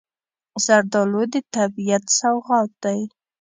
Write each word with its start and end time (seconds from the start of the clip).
زردالو 0.65 1.21
د 1.33 1.35
طبیعت 1.55 2.03
سوغات 2.19 2.71
دی. 2.83 2.99